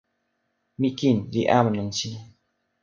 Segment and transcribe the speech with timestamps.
[0.79, 2.19] mi kin li awen lon sina.